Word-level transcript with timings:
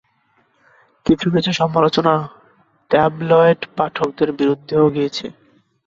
কিছু 1.05 1.27
কিছু 1.35 1.51
সমালোচনা 1.59 2.13
ট্যাবলয়েড 2.91 3.61
পাঠকদের 3.77 4.29
বিরুদ্ধেও 4.39 4.85
গিয়েছে। 4.95 5.25